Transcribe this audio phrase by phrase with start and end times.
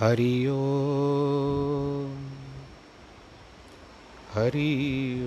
[0.00, 0.60] हरि ओ
[4.34, 4.70] हरि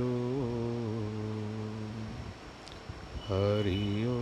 [0.02, 0.14] ओ
[3.28, 4.16] हरि ओ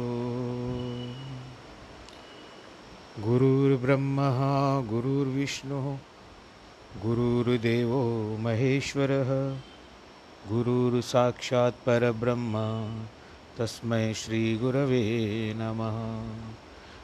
[3.28, 4.29] गुरुर्ब्रह्मा
[4.90, 5.88] गुरुर्विष्णुः
[7.05, 8.04] गुरुर्देवो
[8.39, 9.31] महेश्वरः
[13.57, 15.04] तस्मै श्रीगुरवे
[15.55, 15.97] नमः।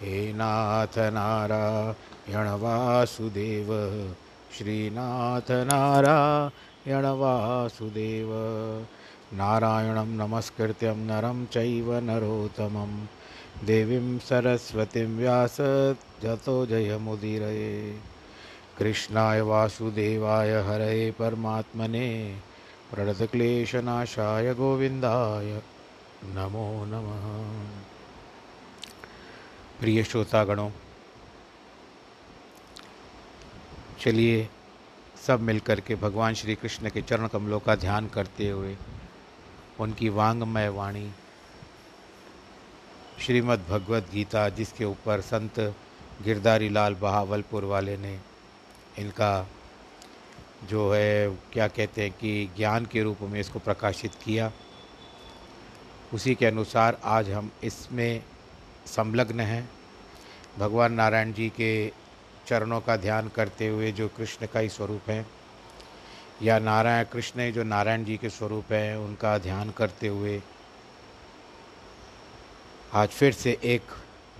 [0.00, 3.66] हे नाथ नारायण वासुदेव,
[4.58, 8.28] श्रीनाथ नारायण वासुदेव।
[9.32, 13.06] नारायणं नमस्कृत्यं नरं चैव नरोत्तमं।
[13.66, 15.56] देवीं सरस्वतीं व्यास
[16.22, 18.00] जतो जयमुदीरये।
[18.78, 22.36] कृष्णाय वासुदेवाय हरये परमात्मने।
[22.92, 25.62] प्रणतक्लेशनाशाय गोविन्दाय
[26.24, 27.83] नमो नमः।
[29.80, 30.70] प्रिय श्रोतागणों,
[34.00, 34.48] चलिए
[35.26, 38.76] सब मिलकर के भगवान श्री कृष्ण के चरण कमलों का ध्यान करते हुए
[39.80, 41.10] उनकी वांगमय वाणी,
[43.20, 45.60] श्रीमद् भगवत गीता, जिसके ऊपर संत
[46.22, 48.18] गिरधारी लाल बहावलपुर वाले ने
[48.98, 49.46] इनका
[50.64, 54.52] जो है, क्या कहते हैं कि ज्ञान के रूप में इसको प्रकाशित किया।
[56.14, 58.22] उसी के अनुसार आज हम इसमें
[58.86, 59.68] संलग्न हैं।
[60.58, 61.92] भगवान नारायण जी के
[62.46, 65.26] चरणों का ध्यान करते हुए जो कृष्ण का ही स्वरूप है,
[66.42, 70.42] या नारायण, कृष्ण जो नारायण जी के स्वरूप हैं, उनका ध्यान करते हुए
[72.94, 73.82] आज फिर से एक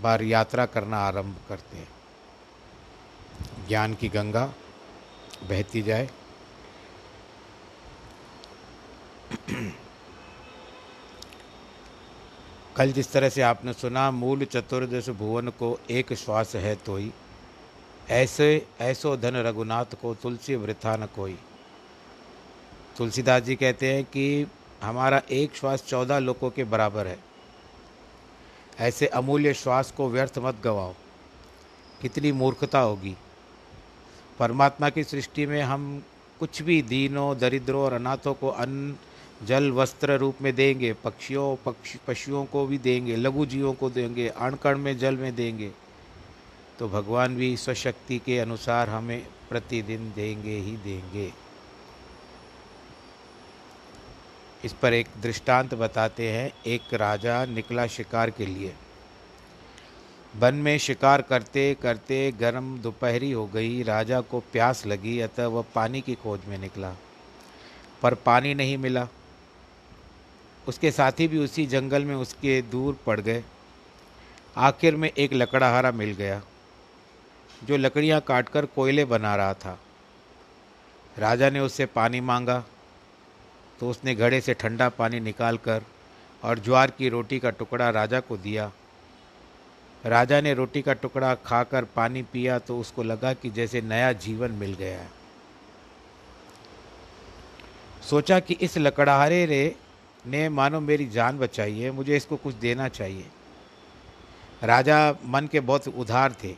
[0.01, 1.89] बार यात्रा करना आरंभ करते हैं।
[3.69, 4.45] ज्ञान की गंगा
[5.49, 6.09] बहती जाए
[12.77, 17.13] कल जिस तरह से आपने सुना, मूल चतुर्दश भुवन को एक श्वास है तो ही
[18.11, 21.39] ऐसे, ऐसो धन रघुनाथ को तुलसी वृथा न कोई।
[22.97, 24.47] तुलसीदास जी कहते हैं कि
[24.83, 27.19] हमारा एक श्वास चौदह लोगों के बराबर है।
[28.79, 30.95] ऐसे अमूल्य श्वास को व्यर्थ मत गवाओ।
[32.03, 33.17] कितनी मूर्खता होगी।
[34.39, 36.03] परमात्मा की सृष्टि में हम
[36.41, 38.97] कुछ भी दीनों, दरिद्रों और अनाथों को अन्न
[39.47, 44.29] जल वस्त्र रूप में देंगे, पक्षियों, पक्षी, पशुओं को भी देंगे, लघु जीवों को देंगे,
[44.29, 45.71] अणकण में जल में देंगे।
[46.79, 51.33] तो भगवान भी स्वशक्ति के अनुसार हमें प्रतिदिन देंगे ही देंगे।
[54.65, 58.75] इस पर एक दृष्टांत बताते हैं एक राजा निकला शिकार के लिए।
[60.37, 65.65] वन में शिकार करते करते गर्म दोपहरी हो गई, राजा को प्यास लगी, अतः वह
[65.75, 66.95] पानी की खोज में निकला।
[68.03, 69.09] पर पानी नहीं मिला।
[70.67, 73.43] उसके साथी भी उसी जंगल में उसके दूर पड़ गए।
[74.59, 76.41] आखिर में एक लकड़ाहारा मिल गया,
[77.65, 79.79] जो लकड़ियाँ काटकर कोयले बना रहा था।
[81.17, 82.63] राजा ने उससे पानी मांगा
[83.81, 85.83] तो उसने घड़े से ठंडा पानी निकाल कर
[86.43, 88.71] और ज्वार की रोटी का टुकड़ा राजा को दिया।
[90.05, 94.51] राजा ने रोटी का टुकड़ा खाकर पानी पिया तो उसको लगा कि जैसे नया जीवन
[94.53, 95.09] मिल गया है।
[98.03, 99.65] सोचा कि इस लकड़हारे रे
[100.27, 103.27] ने मानो मेरी जान बचाई है मुझे इसको कुछ देना चाहिए।
[104.63, 106.51] राजा मन के बहुत उधार थे,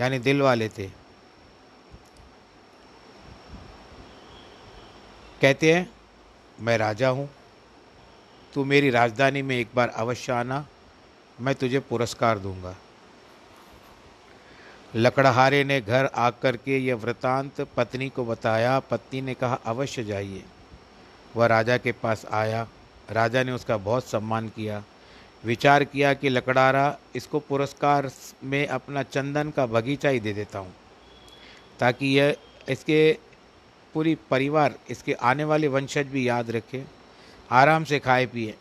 [0.00, 0.86] यानी दिल वाले थे।
[5.40, 5.90] कहते हैं,
[6.60, 7.28] मैं राजा हूँ,
[8.52, 10.66] तू मेरी राजधानी में एक बार अवश्य आना,
[11.38, 12.74] मैं तुझे पुरस्कार दूँगा।
[14.96, 20.42] लकड़हारे ने घर आकर के यह वृतांत पत्नी को बताया। पत्नी ने कहा, अवश्य जाइए।
[21.36, 22.66] वह राजा के पास आया।
[23.10, 24.82] राजा ने उसका बहुत सम्मान किया।
[25.44, 28.10] विचार किया कि लकड़ारा इसको पुरस्कार
[28.44, 30.72] में अपना चंदन का बगीचा ही दे देता हूँ,
[31.80, 32.36] ताकि यह
[32.68, 33.18] इसके
[33.94, 36.82] पूरी परिवार, इसके आने वाले वंशज भी याद रखे,
[37.50, 38.54] आराम से खाए पिए।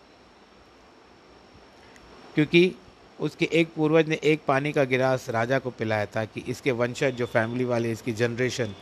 [2.36, 2.71] क्योंकि
[3.19, 7.12] उसके एक पूर्वज ने एक पानी का गिलास राजा को पिलाया था कि इसके वंशज,
[7.12, 8.74] जो फैमिली वाले, इसकी जनरेशन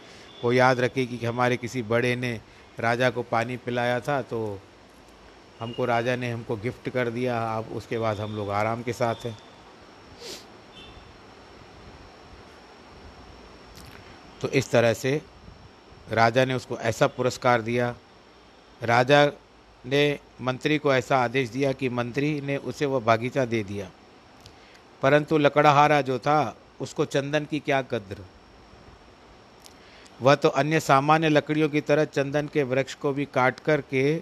[0.43, 2.39] वो याद रखे कि हमारे किसी बड़े ने
[2.79, 4.59] राजा को पानी पिलाया था तो
[5.59, 9.25] हमको राजा ने हमको गिफ्ट कर दिया। अब उसके बाद हम लोग आराम के साथ
[9.25, 9.37] हैं।
[14.41, 15.21] तो इस तरह से
[16.11, 17.95] राजा ने उसको ऐसा पुरस्कार दिया।
[18.83, 19.25] राजा
[19.85, 23.89] ने मंत्री को ऐसा आदेश दिया कि मंत्री ने उसे वह बागीचा दे दिया।
[25.01, 28.25] परंतु लकड़ाहारा जो था, उसको चंदन की क्या कद्र?
[30.21, 34.21] वह तो अन्य सामान्य लकड़ियों की तरह चंदन के वृक्ष को भी काट कर के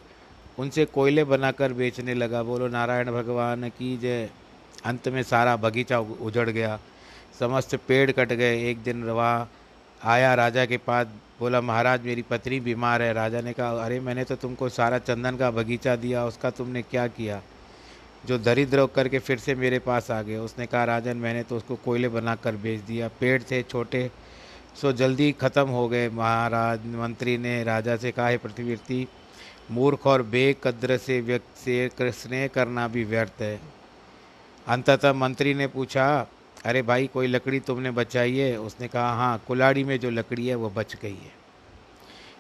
[0.60, 4.30] उनसे कोयले बनाकर बेचने लगा। बोलो, नारायण भगवान की जय।
[4.86, 6.80] अंत में सारा बगीचा उजड़ गया।
[7.40, 9.52] समस्त पेड़ कट गए। एक दिन वहाँ
[10.04, 11.08] आया राजा के पास।
[11.40, 15.36] बोला, महाराज, मेरी पत्नी बीमार है। राजा ने कहा, अरे, मैंने तो तुमको सारा चंदन
[15.36, 17.42] का बगीचा दिया। उसका तुमने क्या किया?
[18.26, 21.76] जो दरिद्र करके फिर से मेरे पास आ गए। उसने कहा, राजन, मैंने तो उसको
[21.76, 24.12] कोयले बनाकर बेच दिया। पेड़ थे छोटे
[24.82, 29.08] सो जल्दी ख़त्म हो गए। महाराज, मंत्री ने, राजा से कहा, है
[29.72, 33.60] मूर्ख और बेकद्र से व्यक्त, से स्नेह करना भी व्यर्थ है।
[34.68, 36.28] अंततः मंत्री ने पूछा,
[36.66, 38.60] अरे भाई, कोई लकड़ी तुमने बचाई है?
[38.60, 41.46] उसने कहा हाँ कुलाड़ी में जो लकड़ी है, वो बच गई है।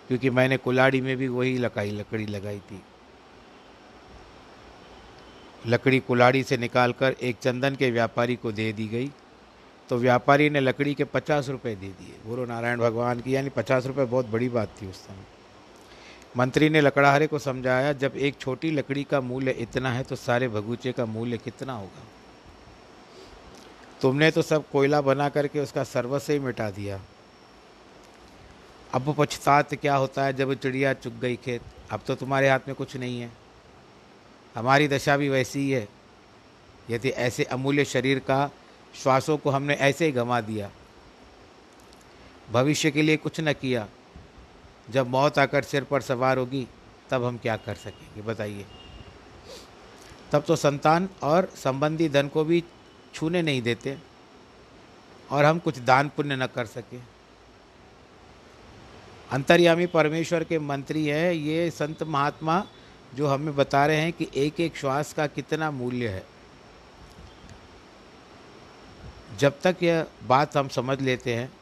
[0.07, 2.81] क्योंकि मैंने कुलाड़ी में भी वही लकाई, लकड़ी लगाई थी।
[5.67, 9.11] लकड़ी कुलाड़ी से निकालकर एक चंदन के व्यापारी को दे दी गई।
[9.89, 13.85] तो व्यापारी ने लकड़ी के पचास रुपये दे दिए। गुरु नारायण भगवान की, यानी पचास
[13.85, 15.25] रुपये बहुत बड़ी बात थी उस समय।
[16.37, 20.47] मंत्री ने लकड़ाहरे को समझाया, जब एक छोटी लकड़ी का मूल्य इतना है तो सारे
[20.47, 22.03] भगूचे का मूल्य कितना होगा?
[24.01, 27.01] तुमने तो सब कोयला बना करके उसका सर्वस्व ही मिटा दिया।
[28.93, 31.61] अब पछतात क्या होता है जब चिड़िया चुग गई खेत?
[31.91, 33.31] अब तो तुम्हारे हाथ में कुछ नहीं है।
[34.55, 35.87] हमारी दशा भी वैसी ही है।
[36.89, 38.49] यदि ऐसे अमूल्य शरीर का
[39.03, 40.71] श्वासों को हमने ऐसे ही गंवा दिया।
[42.51, 43.87] भविष्य के लिए कुछ न किया।
[44.89, 46.67] जब मौत आकर सिर पर सवार होगी,
[47.09, 48.65] तब हम क्या कर सकेंगे, बताइए।
[50.31, 52.63] तब तो संतान और संबंधी धन को भी
[53.13, 53.97] छूने नहीं देते
[55.31, 56.97] और हम कुछ दान पुण्य न कर सके।
[59.31, 62.63] अंतर्यामी परमेश्वर के मंत्री है ये संत महात्मा
[63.15, 66.34] जो हमें बता रहे हैं कि एक एक श्वास का कितना मूल्य है।
[69.37, 71.53] जब तक यह बात हम समझ लेते हैं,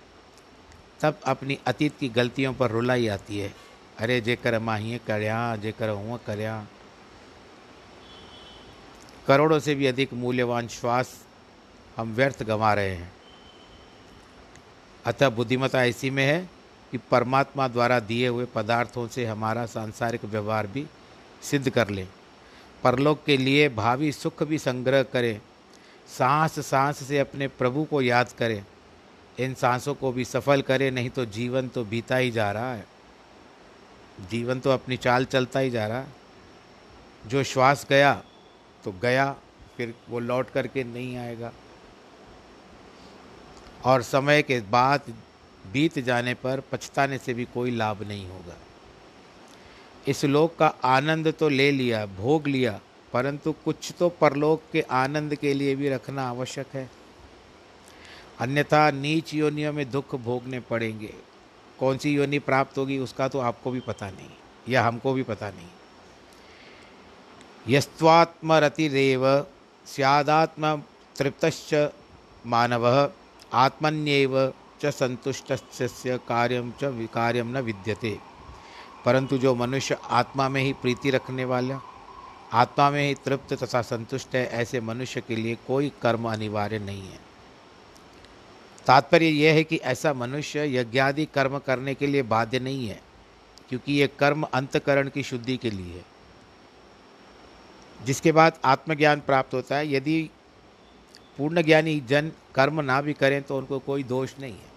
[1.01, 3.53] तब अपनी अतीत की गलतियों पर रुलाई आती है।
[3.97, 6.67] अरे, जेकर माँ ही करया जेकर हुआ करया
[9.27, 11.25] करोड़ों से भी अधिक मूल्यवान श्वास
[11.97, 13.13] हम व्यर्थ गंवा रहे हैं।
[15.05, 16.49] अतः बुद्धिमता ऐसी में है
[16.91, 20.87] कि परमात्मा द्वारा दिए हुए पदार्थों से हमारा सांसारिक व्यवहार भी
[21.41, 22.07] सिद्ध कर लें।
[22.83, 25.41] परलोक के लिए भावी सुख भी संग्रह करें।
[26.07, 28.65] सांस सांस से अपने प्रभु को याद करें।
[29.39, 32.85] इन सांसों को भी सफल करें, नहीं तो जीवन तो बीता ही जा रहा है।
[34.31, 36.13] जीवन तो अपनी चाल चलता ही जा रहा है।
[37.27, 38.23] जो श्वास गया
[38.83, 39.35] तो गया,
[39.77, 41.51] फिर वो लौट करके नहीं आएगा।
[43.85, 45.01] और समय के बाद
[45.73, 48.55] बीत जाने पर पछताने से भी कोई लाभ नहीं होगा।
[50.07, 52.79] इस लोक का आनंद तो ले लिया, भोग लिया
[53.13, 56.89] परंतु कुछ तो परलोक के आनंद के लिए भी रखना आवश्यक है।
[58.39, 61.13] अन्यथा नीच योनियों में दुख भोगने पड़ेंगे।
[61.79, 64.29] कौन सी योनि प्राप्त होगी उसका तो आपको भी पता नहीं,
[64.69, 65.67] या हमको भी पता नहीं।
[67.67, 69.45] यस्वात्मरतिरव
[69.87, 70.75] सियादात्म
[71.17, 71.91] तृप्तश्च
[72.45, 72.87] मानव
[73.53, 75.53] आत्मन्येव च संतुष्ट
[76.27, 78.17] कार्यम च कार्यम न विद्यते।
[79.05, 81.79] परंतु जो मनुष्य आत्मा में ही प्रीति रखने वाला
[82.53, 87.01] आत्मा में ही तृप्त तथा संतुष्ट है, ऐसे मनुष्य के लिए कोई कर्म अनिवार्य नहीं
[87.01, 87.19] है।
[88.85, 92.99] तात्पर्य यह है कि ऐसा मनुष्य यज्ञादि कर्म करने के लिए बाध्य नहीं है,
[93.69, 96.05] क्योंकि ये कर्म अंतकरण की शुद्धि के लिए है।
[98.05, 100.29] जिसके बाद आत्मज्ञान प्राप्त होता है, यदि
[101.37, 104.71] पूर्ण ज्ञानी जन कर्म ना भी करें तो उनको कोई दोष नहीं है।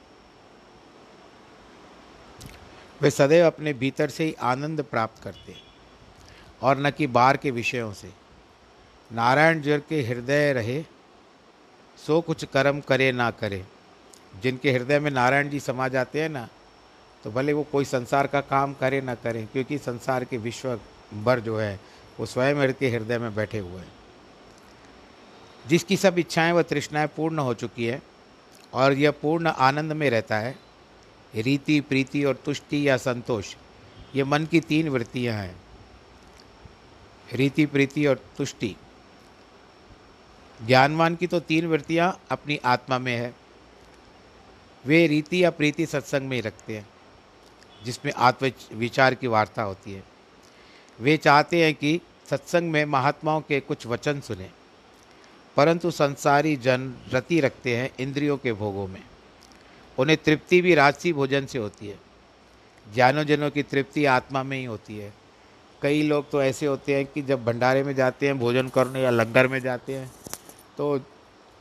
[3.00, 5.65] वे सदैव अपने भीतर से ही आनंद प्राप्त करते हैं।
[6.62, 8.10] और न कि बाहर के विषयों से।
[9.10, 10.82] नारायण जर के हृदय रहे,
[11.98, 13.64] सो कुछ कर्म करे ना करे।
[14.42, 16.48] जिनके हृदय में नारायण जी समा जाते हैं ना
[17.24, 20.78] तो भले वो कोई संसार का काम करे ना करे, क्योंकि संसार के विश्व
[21.24, 21.80] भर जो है,
[22.20, 23.92] वो स्वयं के हृदय में बैठे हुए हैं।
[25.66, 28.02] जिसकी सब इच्छाएँ व तृष्णाएँ पूर्ण हो चुकी हैं,
[28.74, 30.54] और यह पूर्ण आनंद में रहता है,
[31.34, 33.54] रीति, प्रीति और तुष्टि या संतोष,
[34.14, 35.54] ये मन की तीन वृत्तियाँ हैं।
[37.30, 38.74] रीति प्रीति और तुष्टि।
[40.60, 43.34] ज्ञानवान की तो तीन वृत्तियाँ अपनी आत्मा में है।
[44.84, 46.86] वे रीति या प्रीति सत्संग में ही रखते हैं,
[47.84, 50.02] जिसमें आत्म विचार की वार्ता होती है।
[50.98, 54.50] वे चाहते हैं कि सत्संग में महात्माओं के कुछ वचन सुने,
[55.56, 59.02] परंतु संसारी जन रति रखते हैं इंद्रियों के भोगों में।
[59.98, 61.98] उन्हें तृप्ति भी राजसी भोजन से होती है।
[62.86, 65.12] ज्ञानोजनों की तृप्ति आत्मा में ही होती है।
[65.86, 69.10] कई लोग तो ऐसे होते हैं कि जब भंडारे में जाते हैं, भोजन करने या
[69.12, 70.10] लंगर में जाते हैं
[70.78, 70.98] तो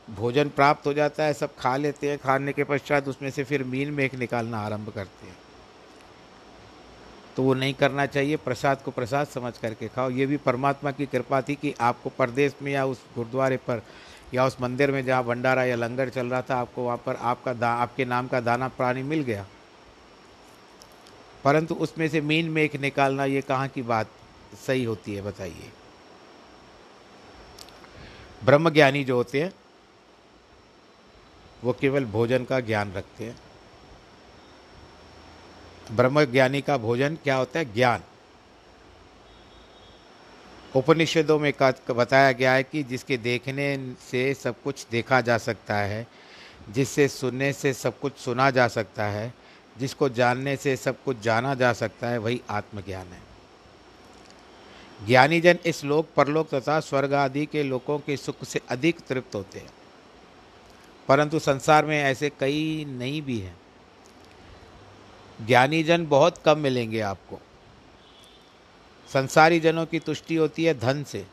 [0.08, 3.64] भोजन प्राप्त हो जाता है, सब खा लेते हैं, खाने के पश्चात उसमें से फिर
[3.64, 5.36] मीन मेख निकालना आरंभ करते हैं।
[7.36, 11.06] तो वो नहीं करना चाहिए, प्रसाद को प्रसाद समझ करके खाओ। ये भी परमात्मा की
[11.06, 13.82] कृपा थी कि आपको परदेश में या उस गुरुद्वारे पर
[14.34, 17.52] या उस मंदिर में जहाँ भंडारा या लंगर चल रहा था, आपको वहाँ पर आपका
[17.52, 19.46] दा, आपके नाम का दाना, प्राणी मिल गया।
[21.46, 24.08] परंतु उसमें से मीन मेख निकालना, ये कहाँ की बात
[24.66, 25.72] सही होती है, बताइए।
[28.44, 29.52] ब्रह्मज्ञानी जो होते हैं,
[31.64, 33.38] वो केवल भोजन का ज्ञान रखते हैं।
[35.92, 37.74] ब्रह्मज्ञानी का भोजन क्या होता है?
[37.74, 38.02] ज्ञान।
[40.76, 41.52] उपनिषदों में
[41.90, 46.06] बताया गया है कि जिसके देखने से सब कुछ देखा जा सकता है,
[46.70, 49.45] जिससे सुनने से सब कुछ सुना जा सकता है
[49.78, 53.22] जिसको जानने से सब कुछ जाना जा सकता है, वही आत्मज्ञान है।
[55.06, 59.34] ज्ञानी जन इस लोक, परलोक तथा स्वर्ग आदि के लोगों के सुख से अधिक तृप्त
[59.34, 59.70] होते हैं।
[61.08, 63.56] परंतु संसार में ऐसे कई नहीं भी हैं।
[65.46, 67.40] ज्ञानी जन बहुत कम मिलेंगे आपको।
[69.12, 71.26] संसारी जनों की तुष्टि होती है धन से,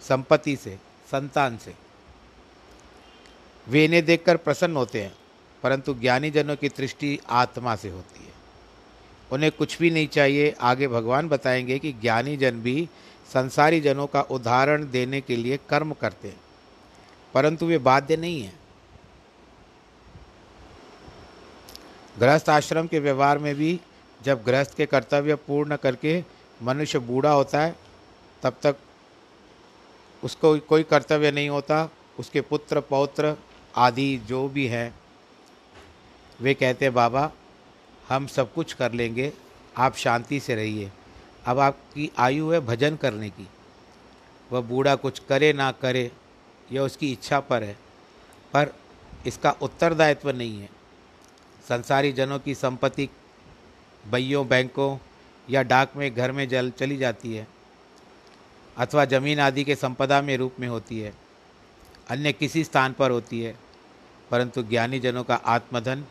[0.00, 0.78] संपत्ति से,
[1.10, 1.74] संतान से।
[3.68, 5.16] वे इन्हें देखकर प्रसन्न होते हैं।
[5.62, 8.32] परंतु ज्ञानी जनों की दृष्टि आत्मा से होती है।
[9.32, 12.88] उन्हें कुछ भी नहीं चाहिए। आगे भगवान बताएँगे कि ज्ञानी जन भी
[13.32, 16.40] संसारी जनों का उदाहरण देने के लिए कर्म करते हैं।
[17.34, 18.60] परंतु वे बाध्य नहीं हैं।
[22.20, 23.80] गृहस्थ आश्रम के व्यवहार में भी
[24.22, 26.24] जब गृहस्थ के कर्तव्य पूर्ण करके
[26.62, 27.76] मनुष्य बूढ़ा होता है,
[28.42, 28.76] तब तक
[30.24, 33.36] उसको कोई कर्तव्य नहीं होता। उसके पुत्र, पौत्र
[33.76, 35.01] आदि जो भी हैं
[36.42, 37.30] वे कहते बाबा,
[38.08, 39.32] हम सब कुछ कर लेंगे,
[39.76, 40.90] आप शांति से रहिए।
[41.46, 43.46] अब आपकी आयु है भजन करने की।
[44.52, 46.10] वह बूढ़ा कुछ करे ना करे,
[46.72, 47.76] यह उसकी इच्छा पर है।
[48.52, 48.72] पर
[49.26, 50.68] इसका उत्तरदायित्व नहीं है।
[51.68, 53.08] संसारी जनों की संपत्ति
[54.04, 54.98] बइयों बैंकों
[55.50, 57.46] या डाक में, घर में जल चली जाती है
[58.78, 61.12] अथवा ज़मीन आदि के संपदा में रूप में होती है।
[62.10, 63.54] अन्य किसी स्थान पर होती है,
[64.30, 66.04] परंतु ज्ञानी जनों का आत्मधन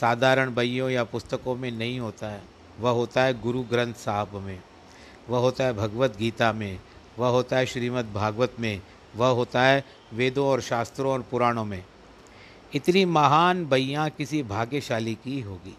[0.00, 2.42] साधारण बइयों या पुस्तकों में नहीं होता है।
[2.80, 4.62] वह होता है गुरु ग्रंथ साहब में।
[5.28, 6.80] वह होता है भगवत गीता में।
[7.18, 8.82] वह होता है श्रीमद् भागवत में।
[9.16, 11.84] वह होता है वेदों और शास्त्रों और पुराणों में।
[12.74, 15.76] इतनी महान बैया किसी भाग्यशाली की होगी।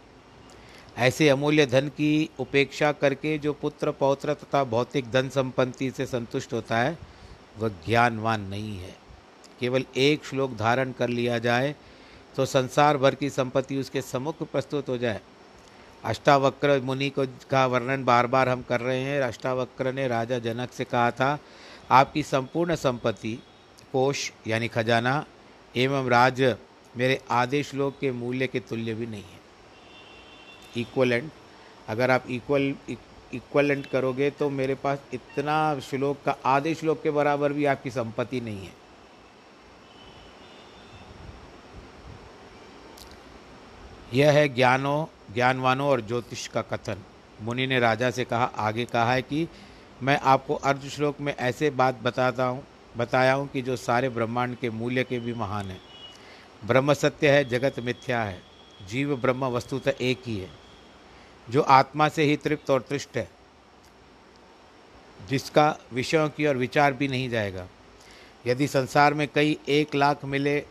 [0.98, 6.54] ऐसे अमूल्य धन की उपेक्षा करके जो पुत्र, पौत्र तथा भौतिक धन संपत्ति से संतुष्ट
[6.54, 6.98] होता है,
[7.58, 8.96] वह ज्ञानवान नहीं है।
[9.60, 11.76] केवल एक श्लोक धारण कर लिया जाए
[12.38, 15.22] तो संसार भर की संपत्ति उसके सम्मुख प्रस्तुत हो जाए।
[16.04, 20.72] अष्टावक्र मुनि को का वर्णन बार बार हम कर रहे हैं। अष्टावक्र ने राजा जनक
[20.72, 21.38] से कहा था,
[21.92, 23.38] आपकी संपूर्ण संपत्ति,
[23.94, 25.26] कोष यानी खजाना
[25.76, 26.42] एवं राज
[26.96, 29.40] मेरे आदेश श्लोक के मूल्य के तुल्य भी नहीं है।
[30.78, 31.32] इक्वलेंट,
[31.88, 32.74] अगर आप इक्वल,
[33.34, 38.42] इक्वलेंट करोगे तो मेरे पास इतना श्लोक का आधे श्लोक के बराबर भी आपकी संपत्ति
[38.42, 38.87] नहीं है।
[44.14, 46.98] यह है ज्ञानों, ज्ञानवानों और ज्योतिष का कथन।
[47.42, 49.48] मुनि ने राजा से कहा, आगे कहा है कि
[50.04, 52.64] मैं आपको अर्ध श्लोक में ऐसे बात बताता हूँ,
[52.98, 55.82] बताया हूँ कि जो सारे ब्रह्मांड के मूल्य के भी महान हैं।
[56.66, 58.42] ब्रह्म सत्य है, जगत मिथ्या है।
[58.88, 60.50] जीव, ब्रह्म वस्तुतः एक ही है,
[61.50, 63.30] जो आत्मा से ही तृप्त और तृष्ट है,
[65.30, 67.68] जिसका विषयों की और विचार भी नहीं जाएगा।
[68.48, 70.66] यदि संसार में कई एक लाख मिले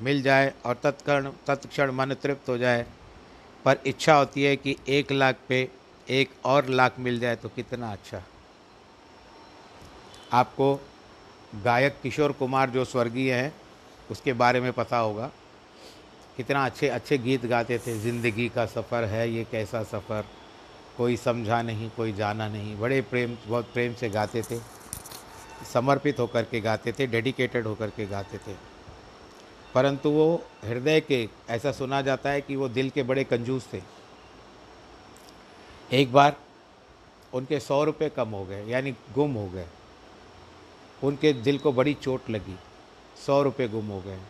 [0.00, 2.86] मिल जाए और तत्क्षण तत्क्षण मन तृप्त हो जाए।
[3.64, 5.68] पर इच्छा होती है कि एक लाख पे
[6.08, 8.22] एक और लाख मिल जाए तो कितना अच्छा।
[10.32, 10.74] आपको
[11.64, 13.52] गायक किशोर कुमार जो स्वर्गीय हैं,
[14.10, 15.30] उसके बारे में पता होगा।
[16.36, 20.24] कितना अच्छे अच्छे गीत गाते थे। ज़िंदगी का सफ़र है, ये कैसा सफ़र?
[20.96, 24.58] कोई समझा नहीं, कोई जाना नहीं। बड़े प्रेम, बहुत प्रेम से गाते थे।
[25.72, 28.54] समर्पित होकर के गाते थे, डेडिकेटेड होकर के गाते थे।
[29.74, 33.82] परंतु वो हृदय के, ऐसा सुना जाता है कि वो दिल के बड़े कंजूस थे।
[35.92, 36.36] एक बार
[37.34, 39.66] उनके सौ रुपये कम हो गए, यानी गुम हो गए।
[41.04, 42.56] उनके दिल को बड़ी चोट लगी,
[43.26, 44.20] सौ रुपये गुम हो गए।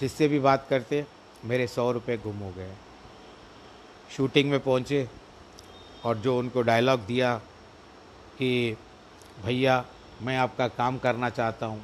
[0.00, 1.06] जिससे भी बात करते,
[1.44, 2.74] मेरे सौ रुपये गुम हो गए।
[4.16, 5.08] शूटिंग में पहुँचे
[6.04, 7.38] और जो उनको डायलॉग दिया
[8.38, 8.76] कि,
[9.44, 9.84] भैया,
[10.22, 11.82] मैं आपका काम करना चाहता हूँ।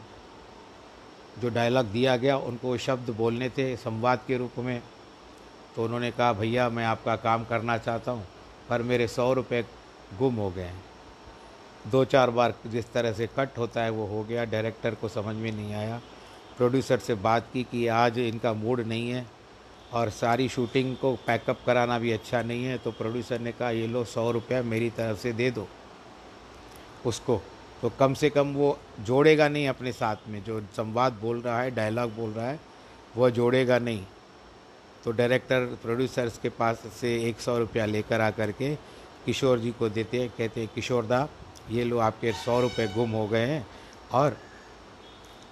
[1.38, 4.80] जो डायलॉग दिया गया, उनको शब्द बोलने थे, संवाद के रूप में।
[5.76, 8.26] तो उन्होंने कहा, भैया, मैं आपका काम करना चाहता हूँ,
[8.68, 9.64] पर मेरे सौ रुपये
[10.18, 10.84] गुम हो गए हैं।
[11.86, 15.34] दो चार बार जिस तरह से कट होता है, वो हो गया डायरेक्टर को समझ
[15.36, 16.00] में नहीं आया।
[16.56, 19.26] प्रोड्यूसर से बात की कि आज इनका मूड नहीं है,
[19.92, 23.86] और सारी शूटिंग को पैकअप कराना भी अच्छा नहीं है तो प्रोड्यूसर ने कहा, ये
[23.86, 25.66] लो सौ रुपया मेरी तरफ़ से दे दो।
[27.06, 27.40] उसको
[27.82, 31.70] तो कम से कम वो जोड़ेगा नहीं अपने साथ में, जो संवाद बोल रहा है
[31.70, 32.58] डायलॉग बोल रहा है,
[33.16, 34.04] वह जोड़ेगा नहीं।
[35.04, 38.74] तो डायरेक्टर प्रोड्यूसर्स के पास से एक सौ रुपया लेकर आ करके
[39.26, 41.28] किशोर जी को देते हैं, कहते हैं, किशोर दा,
[41.70, 43.66] ये लो आपके सौ रुपये गुम हो गए हैं
[44.12, 44.36] और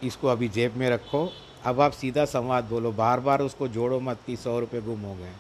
[0.04, 1.30] इसको अभी जेब में रखो।
[1.64, 5.14] अब आप सीधा संवाद बोलो, बार बार उसको जोड़ो मत कि सौ रुपये गुम हो
[5.14, 5.32] गए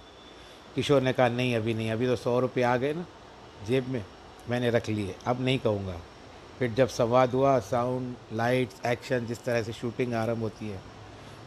[0.74, 3.04] किशोर ने कहा, नहीं, अभी नहीं, अभी तो सौ रुपये आ गए ना,
[3.66, 4.04] जेब में,
[4.50, 6.00] मैंने रख लिए, अब नहीं कहूँगा।
[6.58, 10.80] फिर जब संवाद हुआ साउंड लाइट्स एक्शन जिस तरह से शूटिंग आरंभ होती है।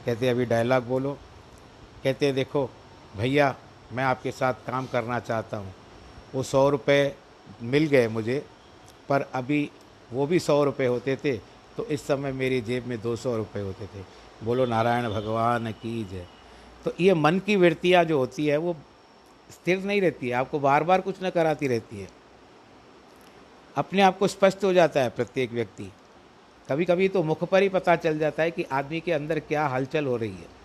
[0.06, 1.18] कहते अभी डायलॉग बोलो।
[2.04, 2.70] कहते देखो,
[3.18, 3.56] भैया,
[3.94, 5.74] मैं आपके साथ काम करना चाहता हूँ।
[6.36, 7.16] वो सौ रुपये
[7.64, 8.44] मिल गए मुझे,
[9.10, 9.70] पर अभी
[10.12, 11.38] वो भी सौ रुपये होते थे
[11.78, 14.04] तो इस समय मेरी जेब में दो सौ रुपये होते थे।
[14.44, 16.26] बोलो, नारायण भगवान की जय।
[16.86, 18.76] तो ये मन की वृत्तियाँ जो होती है, वो
[19.50, 22.08] स्थिर नहीं रहती है। आपको बार बार कुछ न कराती रहती है।
[23.78, 25.92] अपने आप को स्पष्ट हो जाता है प्रत्येक व्यक्ति।
[26.68, 29.66] कभी कभी तो मुख पर ही पता चल जाता है कि आदमी के अंदर क्या
[29.68, 30.56] हलचल हो रही है।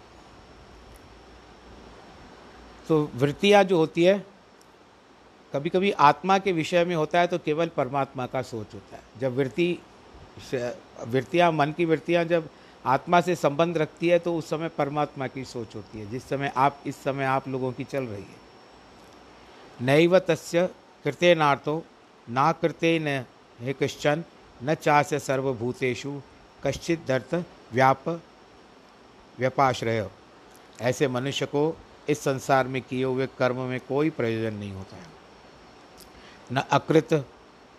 [2.89, 4.25] तो वृत्तियाँ जो होती है
[5.53, 9.03] कभी कभी आत्मा के विषय में होता है तो केवल परमात्मा का सोच होता है।
[9.21, 9.79] जब वृत्ति
[11.05, 12.49] वृत्तियाँ, मन की वृत्तियाँ जब
[12.85, 16.53] आत्मा से संबंध रखती है तो उस समय परमात्मा की सोच होती है, जिस समय
[16.57, 18.41] आप, इस समय आप लोगों की चल रही है।
[19.81, 20.67] नैव तस्य
[21.05, 21.83] कृत्य नार्थो
[22.31, 23.25] ना कृत्य न
[23.65, 24.25] हे कश्चन,
[24.65, 26.21] न चास्य सर्वभूतेषु
[26.65, 28.09] कश्चित दर्थ व्याप
[29.39, 30.11] व्यपाश्रय।
[30.81, 31.77] ऐसे मनुष्य को
[32.09, 35.07] इस संसार में किए हुए कर्म में कोई प्रयोजन नहीं होता है।
[36.53, 37.09] न अकृत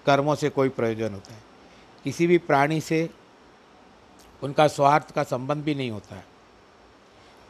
[0.05, 1.43] कर्मों से कोई प्रयोजन होता है।
[2.03, 3.09] किसी भी प्राणी से
[4.43, 6.25] उनका स्वार्थ का संबंध भी नहीं होता है।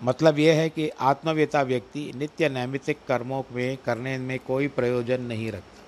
[0.04, 5.52] मतलब यह है कि आत्मवेता व्यक्ति नित्य नैमित्तिक कर्मों में, करने में कोई प्रयोजन नहीं
[5.52, 5.83] रखता।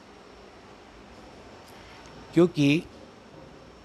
[2.35, 2.83] क्योंकि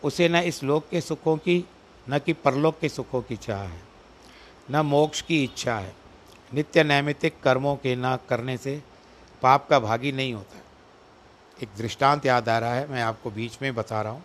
[0.05, 1.65] उसे न इस लोक के सुखों की,
[2.11, 3.83] न कि परलोक के सुखों की चाह है,
[4.71, 5.95] न मोक्ष की इच्छा है।
[6.55, 8.83] नित्य नैमित्तिक कर्मों के न करने से
[9.43, 10.59] पाप का भागी नहीं होता
[11.63, 14.25] एक दृष्टांत याद आ रहा है, मैं आपको बीच में बता रहा हूँ।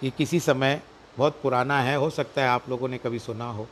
[0.00, 0.82] कि किसी समय
[1.18, 3.68] बहुत पुराना है, हो सकता है आप लोगों ने कभी सुना हो।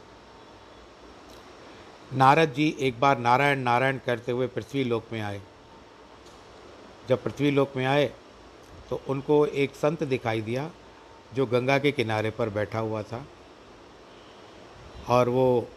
[2.12, 5.42] नारद जी एक बार नारायण नारायण करते हुए पृथ्वी लोक में आए।
[7.08, 8.12] जब पृथ्वी लोक में आए
[8.90, 10.70] तो उनको एक संत दिखाई दिया
[11.34, 13.26] जो गंगा के किनारे पर बैठा हुआ था।
[15.08, 15.68] और वो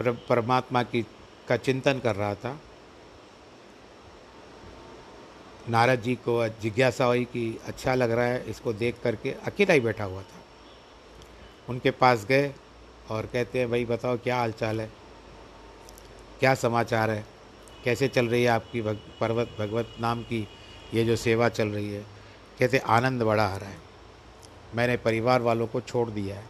[0.00, 1.02] परमात्मा की
[1.48, 2.60] का चिंतन कर रहा था।
[5.68, 9.80] नारद जी को जिज्ञासा हुई कि अच्छा लग रहा है इसको देख करके अकेला ही
[9.80, 10.40] बैठा हुआ था।
[11.68, 12.52] उनके पास गए
[13.10, 14.90] और कहते हैं भाई बताओ क्या हालचाल है?
[16.40, 17.24] क्या समाचार है?
[17.84, 20.48] कैसे चल रही है आपकी भग, पर्वत भगवत नाम की
[20.94, 22.06] ये जो सेवा चल रही है,
[22.58, 23.78] कहते, आनंद बड़ा आ रहा है।
[24.74, 26.44] मैंने परिवार वालों को छोड़ दिया है।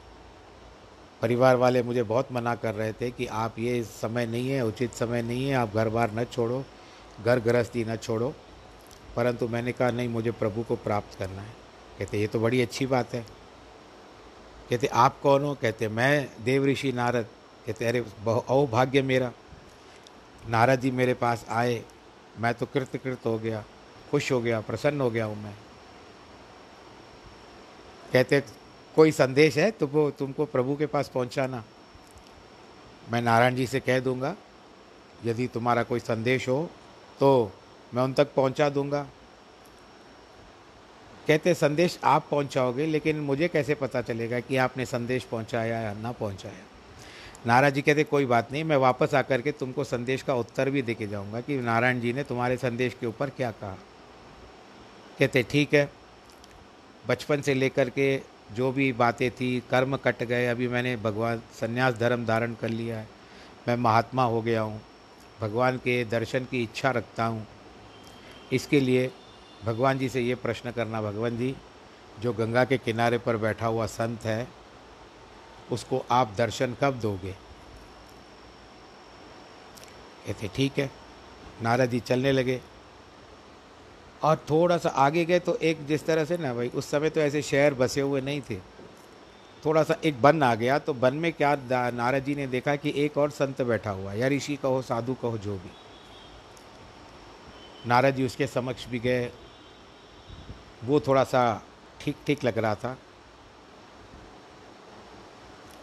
[1.22, 4.92] परिवार वाले मुझे बहुत मना कर रहे थे कि आप ये समय नहीं है, उचित
[4.92, 6.64] समय नहीं है, आप घर बार न छोड़ो,
[7.24, 8.34] घर गृहस्थी न छोड़ो।
[9.16, 11.52] परंतु मैंने कहा, नहीं, मुझे प्रभु को प्राप्त करना है।
[11.98, 13.26] कहते, ये तो बड़ी अच्छी बात है।
[14.70, 15.54] कहते, आप कौन हो?
[15.54, 17.26] कहते, मैं देव ऋषि नारद।
[17.66, 17.98] कहते, अरे
[18.48, 19.32] अवभाग्य मेरा।
[20.48, 21.84] नारद जी मेरे पास आए,
[22.38, 23.64] मैं तो कृत कृत हो गया।
[24.10, 25.54] खुश हो गया, प्रसन्न हो गया हूँ मैं।
[28.12, 28.40] कहते,
[28.94, 31.62] कोई संदेश है तो वो, तुमको प्रभु के पास पहुँचाना?
[33.10, 34.34] मैं नारायण जी से कह दूँगा,
[35.24, 36.68] यदि तुम्हारा कोई संदेश हो
[37.20, 37.52] तो
[37.94, 39.06] मैं उन तक पहुँचा दूँगा।
[41.28, 46.12] कहते, संदेश आप पहुँचाओगे, लेकिन मुझे कैसे पता चलेगा कि आपने संदेश पहुँचाया या ना
[46.12, 46.64] पहुँचाया?
[47.46, 50.82] नारायण जी कहते, कोई बात नहीं, मैं वापस आकर के तुमको संदेश का उत्तर भी
[50.82, 53.76] दे के जाऊँगा कि नारायण जी ने तुम्हारे संदेश के ऊपर क्या कहा।
[55.18, 55.90] कहते, ठीक है।
[57.08, 58.20] बचपन से लेकर के
[58.54, 62.98] जो भी बातें थी, कर्म कट गए, अभी मैंने भगवान संन्यास धर्म धारण कर लिया
[62.98, 63.08] है।
[63.68, 64.80] मैं महात्मा हो गया हूँ,
[65.40, 67.46] भगवान के दर्शन की इच्छा रखता हूँ।
[68.52, 69.10] इसके लिए
[69.64, 71.54] भगवान जी से ये प्रश्न करना, भगवान जी,
[72.20, 74.46] जो गंगा के किनारे पर बैठा हुआ संत है,
[75.72, 77.32] उसको आप दर्शन कब दोगे?
[80.26, 80.90] कहते, ठीक है।
[81.62, 82.60] नारद जी चलने लगे।
[84.22, 87.20] और थोड़ा सा आगे गए तो एक जिस तरह से ना भाई, उस समय तो
[87.20, 88.56] ऐसे शहर बसे हुए नहीं थे।
[89.64, 91.54] थोड़ा सा एक बन आ गया तो बन में क्या
[91.90, 95.38] नारद जी ने देखा कि एक और संत बैठा हुआ या ऋषि कहो, साधु कहो,
[95.38, 95.70] जो भी।
[97.86, 99.30] नारद जी उसके समक्ष भी गए।
[100.84, 101.62] वो थोड़ा सा
[102.00, 102.96] ठीक ठीक लग रहा था।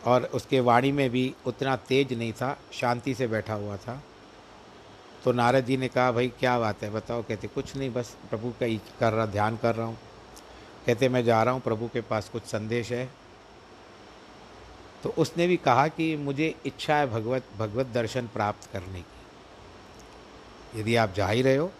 [0.05, 4.01] और उसके वाणी में भी उतना तेज नहीं था, शांति से बैठा हुआ था।
[5.25, 6.89] तो नारद जी ने कहा, भाई, क्या बात है?
[6.89, 9.97] बताओ। कहते, कुछ नहीं, बस प्रभु का ही कर रहा, ध्यान कर रहा हूँ।
[10.85, 13.09] कहते, मैं जा रहा हूँ, प्रभु के पास कुछ संदेश है।
[15.03, 20.95] तो उसने भी कहा कि मुझे इच्छा है भगवत भगवत दर्शन प्राप्त करने की। यदि
[20.95, 21.71] आप जा ही रहे हो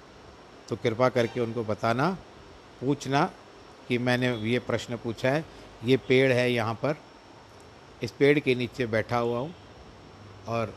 [0.70, 2.10] तो कृपा करके उनको बताना,
[2.82, 3.24] पूछना
[3.88, 5.46] कि मैंने ये प्रश्न पूछा है,
[5.86, 6.96] ये पेड़ है यहाँ पर,
[8.04, 9.54] इस पेड़ के नीचे बैठा हुआ हूँ
[10.48, 10.74] और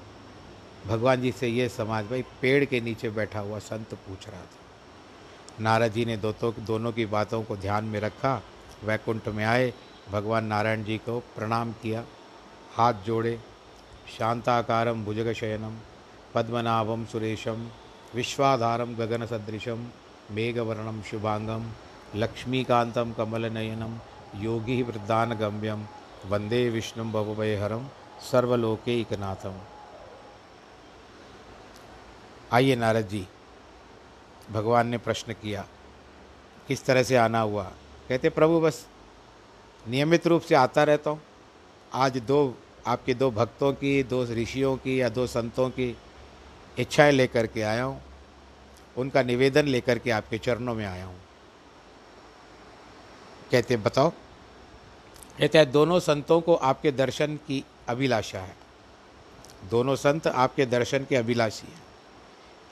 [0.88, 5.62] भगवान जी से ये समाज भाई पेड़ के नीचे बैठा हुआ संत पूछ रहा था।
[5.62, 8.40] नारद जी ने दोनों दोनों की बातों को ध्यान में रखा,
[8.84, 9.72] वैकुंठ में आए,
[10.12, 12.04] भगवान नारायण जी को प्रणाम किया,
[12.76, 13.38] हाथ जोड़े
[14.18, 15.78] शांताकारम भुजगशयनम
[16.34, 17.68] पद्मनाभम सुरेशम
[18.14, 19.86] विश्वाधारम गगन सदृशम
[20.30, 21.70] मेघवर्णम शुभांगम
[22.16, 23.98] लक्ष्मीकांतम कमलनयनम
[24.42, 25.86] योगी वृद्धानगम्यम
[26.30, 27.88] वंदे विष्णु भवभयहरम
[28.30, 29.60] सर्वलोकैकनाथम
[32.52, 33.26] आइए नारद जी,
[34.50, 35.64] भगवान ने प्रश्न किया,
[36.68, 37.62] किस तरह से आना हुआ?
[38.08, 38.86] कहते, प्रभु बस
[39.88, 41.20] नियमित रूप से आता रहता हूँ।
[41.92, 42.54] आज दो,
[42.86, 45.96] आपके दो भक्तों की, दो ऋषियों की या दो संतों की
[46.78, 48.00] इच्छाएँ लेकर के आया हूँ।
[48.96, 51.16] उनका निवेदन लेकर के आपके चरणों में आया हूँ।
[53.52, 54.10] कहते, बताओ।
[55.38, 58.56] कहते हैं दोनों संतों को आपके दर्शन की अभिलाषा है।
[59.70, 61.87] दोनों संत आपके दर्शन के अभिलाषी हैं।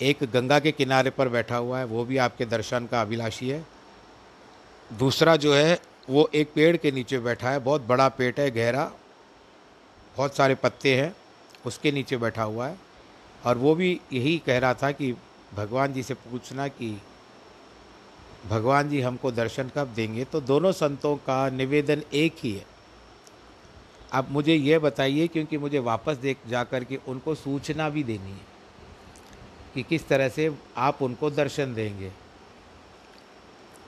[0.03, 3.67] एक गंगा के किनारे पर बैठा हुआ है, वो भी आपके दर्शन का अभिलाषी है।
[4.99, 5.81] दूसरा जो है,
[6.11, 8.93] वो एक पेड़ के नीचे बैठा है, बहुत बड़ा पेट है, गहरा,
[10.17, 11.17] बहुत सारे पत्ते हैं,
[11.67, 12.79] उसके नीचे बैठा हुआ है।
[13.47, 15.17] और वो भी यही कह रहा था कि
[15.55, 17.03] भगवान जी से पूछना कि
[18.49, 20.25] भगवान जी हमको दर्शन कब देंगे?
[20.25, 22.67] तो दोनों संतों का निवेदन एक ही है।
[24.13, 28.31] अब मुझे ये बताइए, क्योंकि मुझे वापस देख जा कर के उनको सूचना भी देनी
[28.31, 28.56] है।
[29.77, 32.13] कि किस तरह से आप उनको दर्शन देंगे।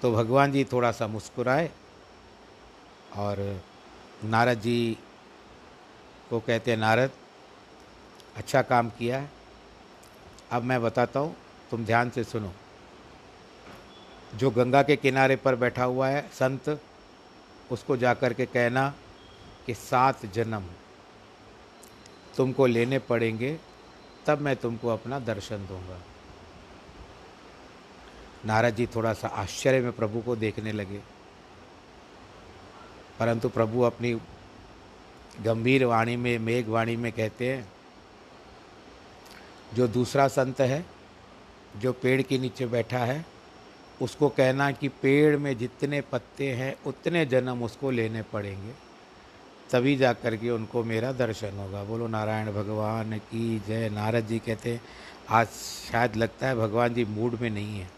[0.03, 1.71] तो भगवान जी थोड़ा सा मुस्कुराए
[3.17, 3.63] और
[4.25, 4.99] नारद जी
[6.31, 7.11] को कहते हैं, नारद
[8.37, 9.31] अच्छा काम किया है।
[10.53, 11.35] अब मैं बताता हूँ,
[11.71, 12.53] तुम ध्यान से सुनो।
[14.37, 16.81] जो गंगा के किनारे पर बैठा हुआ है, संत,
[17.73, 18.95] उसको जाकर के कहना
[19.67, 20.65] कि सात जन्म
[22.37, 23.59] तुमको लेने पड़ेंगे
[24.29, 26.01] तब मैं तुमको अपना दर्शन दूँगा।
[28.47, 31.01] नारद जी थोड़ा सा आश्चर्य में प्रभु को देखने लगे।
[33.19, 34.15] परंतु प्रभु अपनी
[35.41, 37.73] गंभीर वाणी में, मेघ वाणी में कहते हैं,
[39.75, 40.87] जो दूसरा संत है,
[41.77, 43.27] जो पेड़ के नीचे बैठा है,
[44.03, 48.88] उसको कहना कि पेड़ में जितने पत्ते हैं, उतने जन्म उसको लेने पड़ेंगे।
[49.73, 54.39] तभी जा कर के उनको मेरा दर्शन होगा। बोलो, नारायण भगवान की जय। नारद जी
[54.39, 54.81] कहते हैं
[55.31, 55.47] आज
[55.93, 57.91] शायद लगता है भगवान जी मूड में नहीं है।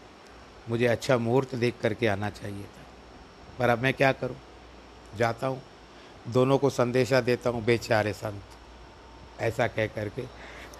[0.69, 2.85] मुझे अच्छा मुहूर्त देख करके आना चाहिए था।
[3.59, 4.35] पर अब मैं क्या करूँ?
[5.17, 5.61] जाता हूँ,
[6.27, 10.23] दोनों को संदेशा देता हूँ, बेचारे संत। ऐसा कह करके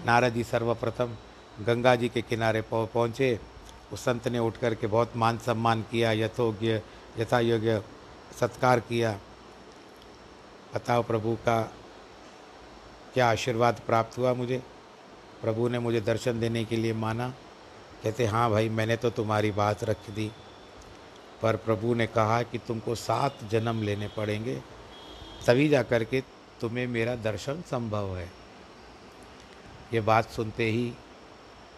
[0.05, 1.15] नारद जी सर्वप्रथम
[1.65, 3.39] गंगा जी के किनारे पहुँचे।
[3.93, 6.81] उस संत ने उठ कर के बहुत मान सम्मान किया यथोग्य
[7.19, 7.81] यथा योग्य
[8.39, 9.19] सत्कार किया।
[10.75, 11.73] बताओ प्रभु का
[13.13, 14.63] क्या आशीर्वाद प्राप्त हुआ मुझे?
[15.41, 17.33] प्रभु ने मुझे दर्शन देने के लिए माना।
[18.03, 20.31] कहते हाँ भाई, मैंने तो तुम्हारी बात रख दी।
[21.41, 24.61] पर प्रभु ने कहा कि तुमको सात जन्म लेने पड़ेंगे।
[25.47, 26.21] तभी जा कर के
[26.61, 28.31] तुम्हें मेरा दर्शन संभव है।
[29.93, 30.93] ये बात सुनते ही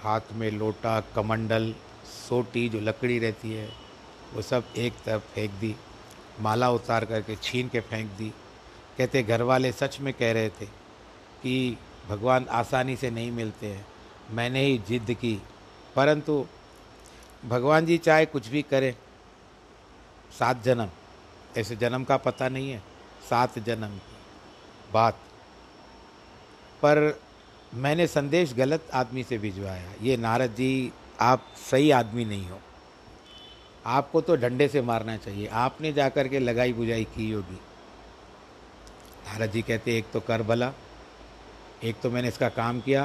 [0.01, 1.75] हाथ में लोटा, कमंडल,
[2.29, 3.69] सोटी, जो लकड़ी रहती है,
[4.34, 5.75] वो सब एक तरफ़ फेंक दी।
[6.39, 8.34] माला उतार करके छीन के फेंक दी।
[8.97, 10.65] कहते घर वाले सच में कह रहे थे
[11.43, 11.77] कि
[12.10, 13.86] भगवान आसानी से नहीं मिलते हैं।
[14.32, 15.41] मैंने ही जिद की।
[15.95, 16.45] परंतु
[17.45, 18.95] भगवान जी चाहे कुछ भी करें,
[20.39, 20.89] सात जन्म।
[21.58, 22.84] ऐसे जन्म का पता नहीं है,
[23.29, 24.15] सात जन्म की
[24.93, 25.13] बात।
[26.77, 27.21] पर
[27.73, 32.60] मैंने संदेश गलत आदमी से भिजवाया। ये नारद जी, आप सही आदमी नहीं हो।
[33.86, 37.60] आपको तो डंडे से मारना चाहिए। आपने जाकर के लगाई बुझाई की होगी।
[39.34, 40.72] नारद जी कहते, एक तो कर भला,
[41.84, 43.04] एक तो मैंने इसका काम किया।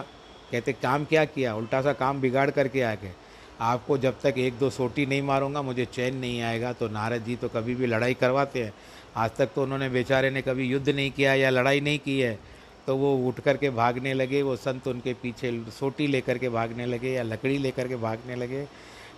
[0.53, 1.55] कहते, काम क्या किया?
[1.55, 3.13] उल्टा सा काम बिगाड़ करके आ गए।
[3.61, 7.37] आपको जब तक एक दो सोटी नहीं मारूँगा, मुझे चैन नहीं आएगा। तो नारद जी
[7.37, 8.73] तो कभी भी लड़ाई करवाते हैं।
[9.17, 12.39] आज तक तो उन्होंने बेचारे ने कभी युद्ध नहीं किया या लड़ाई नहीं की है।
[12.87, 16.87] तो वो उठ कर के भागने लगे, वो संत उनके पीछे सोटी लेकर के भागने
[16.87, 18.67] लगे या लकड़ी लेकर के भागने लगे।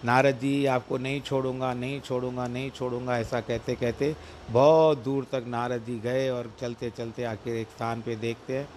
[0.05, 4.15] नारद जी, आपको नहीं छोड़ूँगा नहीं छोड़ूँगा नहीं छोड़ूँगा, ऐसा कहते कहते
[4.51, 8.69] बहुत दूर तक नारद जी गए और चलते चलते आखिर एक स्थान पे देखते हैं।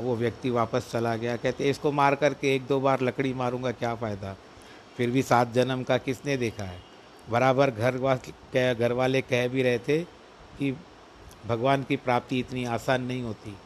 [0.00, 3.94] वो व्यक्ति वापस चला गया, कहते, इसको मार करके एक दो बार लकड़ी मारूँगा, क्या
[3.94, 4.36] फ़ायदा?
[4.96, 6.78] फिर भी सात जन्म का किसने देखा है?
[7.30, 9.98] बराबर घर वाले घर वाले कह भी रहे थे
[10.58, 10.72] कि
[11.46, 13.56] भगवान की प्राप्ति इतनी आसान नहीं होती।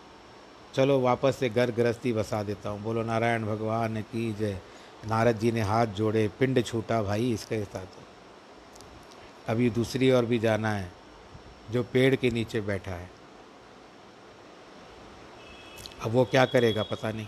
[0.74, 4.58] चलो वापस से घर गृहस्थी बसा देता हूँ। बोलो, नारायण भगवान की जय।
[5.06, 7.86] नारद जी ने हाथ जोड़े, पिंड छूटा भाई इसके साथ।
[9.48, 10.90] अभी दूसरी ओर भी जाना है,
[11.70, 13.10] जो पेड़ के नीचे बैठा है।
[16.02, 17.26] अब वो क्या करेगा पता नहीं।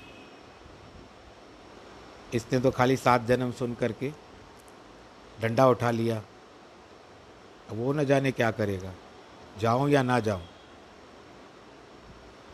[2.34, 4.10] इसने तो खाली सात जन्म सुन करके
[5.40, 6.16] डंडा उठा लिया।
[7.70, 8.92] अब वो न जाने क्या करेगा,
[9.60, 10.42] जाऊँ या ना जाऊँ?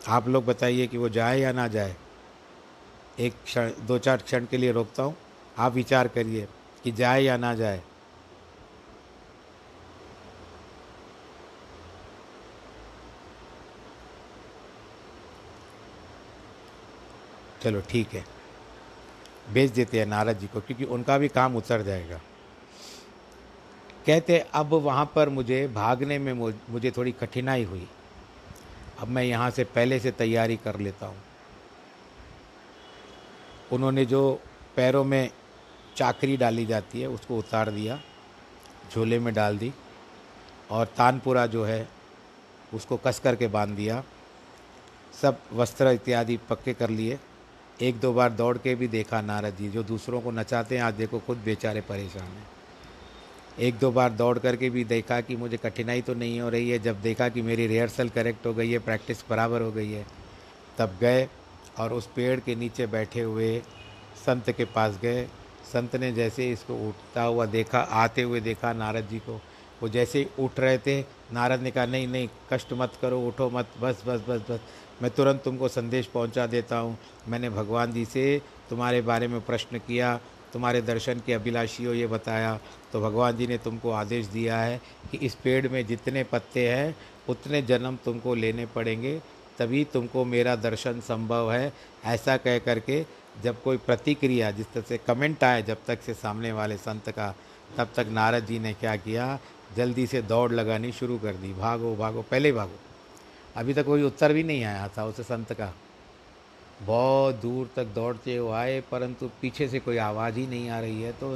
[0.07, 1.95] आप लोग बताइए कि वो जाए या ना जाए।
[3.19, 5.15] एक क्षण, दो चार क्षण के लिए रोकता हूँ।
[5.57, 6.47] आप विचार करिए
[6.83, 7.81] कि जाए या ना जाए।
[17.61, 18.23] चलो, ठीक है।
[19.53, 22.19] भेज देते हैं नारद जी को, क्योंकि उनका भी काम उतर जाएगा।
[24.05, 27.87] कहते, अब वहाँ पर मुझे भागने में मुझे थोड़ी कठिनाई हुई।
[28.99, 31.21] अब मैं यहाँ से पहले से तैयारी कर लेता हूँ।
[33.73, 34.39] उन्होंने जो
[34.75, 35.29] पैरों में
[35.95, 37.99] चाकरी डाली जाती है, उसको उतार दिया,
[38.91, 39.71] झोले में डाल दी
[40.71, 41.87] और तानपुरा जो है,
[42.73, 44.03] उसको कस करके बाँध दिया।
[45.21, 47.19] सब वस्त्र इत्यादि पक्के कर लिए।
[47.81, 50.93] एक दो बार दौड़ के भी देखा नारद जी, जो दूसरों को नचाते हैं, आज
[50.93, 52.47] देखो खुद बेचारे परेशान हैं।
[53.59, 56.79] एक दो बार दौड़ करके भी देखा कि मुझे कठिनाई तो नहीं हो रही है,
[56.79, 60.05] जब देखा कि मेरी रिहर्सल करेक्ट हो गई है प्रैक्टिस बराबर हो गई है,
[60.77, 61.27] तब गए।
[61.79, 63.57] और उस पेड़ के नीचे बैठे हुए
[64.25, 65.27] संत के पास गए।
[65.73, 69.41] संत ने जैसे इसको उठता हुआ देखा, आते हुए देखा नारद जी को।
[69.81, 71.01] वो जैसे ही उठ रहे थे,
[71.33, 74.59] नारद ने कहा, नहीं नहीं, कष्ट मत करो, उठो मत, बस बस बस बस।
[75.01, 79.77] मैं तुरंत तुमको संदेश पहुँचा देता हूँ। मैंने भगवान जी से तुम्हारे बारे में प्रश्न
[79.77, 80.19] किया,
[80.53, 82.59] तुम्हारे दर्शन के अभिलाषी हो ये बताया।
[82.93, 84.81] तो भगवान जी ने तुमको आदेश दिया है
[85.11, 86.95] कि इस पेड़ में जितने पत्ते हैं,
[87.29, 89.21] उतने जन्म तुमको लेने पड़ेंगे।
[89.59, 91.73] तभी तुमको मेरा दर्शन संभव है,
[92.05, 93.05] ऐसा कह करके
[93.43, 97.33] जब कोई प्रतिक्रिया जिस तरह से कमेंट आए जब तक से सामने वाले संत का,
[97.77, 99.37] तब तक नारद जी ने क्या किया,
[99.75, 102.79] जल्दी से दौड़ लगानी शुरू कर दी, भागो भागो, पहले भागो।
[103.55, 105.73] अभी तक कोई उत्तर भी नहीं आया था उस संत का।
[106.81, 111.01] बहुत दूर तक दौड़ते हुए आए, परंतु पीछे से कोई आवाज़ ही नहीं आ रही
[111.01, 111.35] है तो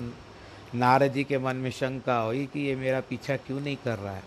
[0.75, 4.13] नारद जी के मन में शंका हुई कि ये मेरा पीछा क्यों नहीं कर रहा
[4.13, 4.23] है?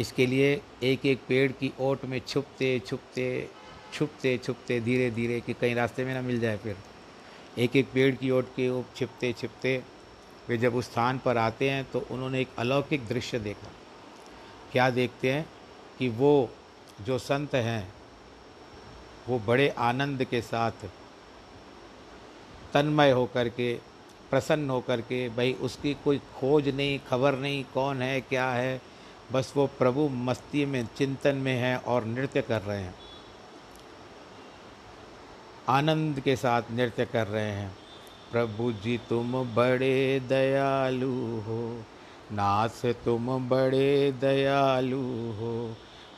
[0.00, 3.28] इसके लिए एक एक पेड़ की ओट में छुपते छुपते
[3.92, 6.76] छुपते छुपते धीरे धीरे कि कहीं रास्ते में ना मिल जाए फिर।
[7.58, 9.82] एक एक पेड़ की ओट के ओट छिपते छिपते
[10.48, 13.70] वे जब उस स्थान पर आते हैं तो उन्होंने एक अलौकिक दृश्य देखा।
[14.72, 15.46] क्या देखते हैं
[15.98, 16.50] कि वो
[17.06, 17.88] जो संत हैं,
[19.28, 20.84] वो बड़े आनंद के साथ
[22.72, 23.74] तन्मय होकर के,
[24.30, 28.80] प्रसन्न होकर के, भाई उसकी कोई खोज नहीं, खबर नहीं, कौन है, क्या है
[29.32, 32.94] बस वो प्रभु मस्ती में, चिंतन में है और नृत्य कर रहे हैं।
[35.68, 37.76] आनंद के साथ नृत्य कर रहे हैं।
[38.32, 41.82] प्रभु जी, तुम बड़े दयालु हो।
[42.32, 45.76] नाथ, तुम बड़े दयालु हो।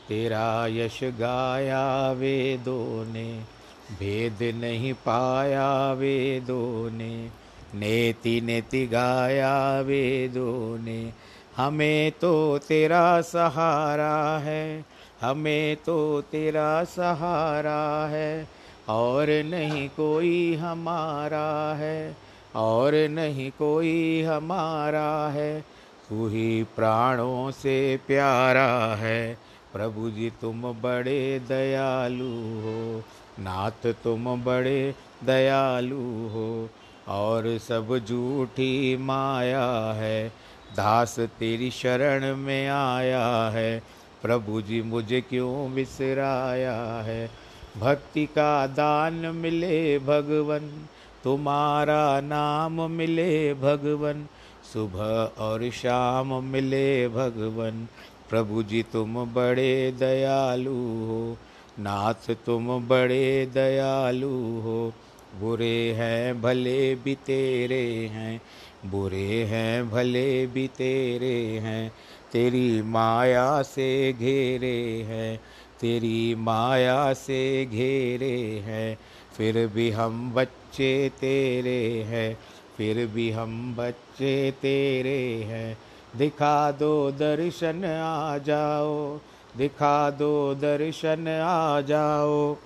[0.09, 3.45] तेरा यश गाया वेदों ने,
[3.93, 7.31] भेद नहीं पाया वेदों ने।
[7.75, 11.13] नेति नेति गाया वेदों ने।
[11.59, 14.85] हमें तो तेरा सहारा है,
[15.21, 18.49] हमें तो तेरा सहारा है,
[18.89, 22.17] और नहीं कोई हमारा है,
[22.57, 25.61] और नहीं कोई हमारा है।
[26.09, 29.39] तू ही प्राणों से प्यारा है,
[29.73, 33.03] प्रभु जी तुम बड़े दयालु हो,
[33.41, 34.95] नाथ तुम बड़े
[35.25, 36.69] दयालु हो,
[37.09, 43.83] और सब झूठी माया है दास तेरी शरण में आया है।
[44.23, 47.31] प्रभु जी मुझे क्यों विसराया है?
[47.77, 50.87] भक्ति का दान मिले भगवन,
[51.25, 54.27] तुम्हारा नाम मिले भगवन,
[54.73, 57.89] सुबह और शाम मिले भगवन।
[58.31, 60.75] प्रभु जी तुम बड़े दयालु
[61.07, 61.37] हो,
[61.81, 64.93] नाथ तुम बड़े दयालु हो।
[65.35, 68.41] बुरे हैं, भले भी तेरे हैं,
[68.87, 71.93] बुरे हैं, भले भी तेरे हैं,
[72.33, 75.41] तेरी माया से घेरे हैं,
[75.81, 78.99] तेरी माया से घेरे हैं,
[79.37, 82.39] फिर भी हम बच्चे तेरे हैं,
[82.77, 85.79] फिर भी हम बच्चे तेरे हैं।
[86.17, 89.19] दिखा दो दर्शन आ जाओ,
[89.57, 92.57] दिखा दो दर्शन आ जाओ।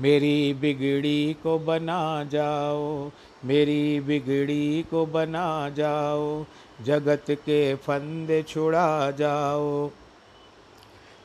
[0.00, 3.10] मेरी बिगड़ी को बना जाओ,
[3.44, 6.44] मेरी बिगड़ी को बना जाओ,
[6.84, 9.90] जगत के फंदे छुड़ा जाओ,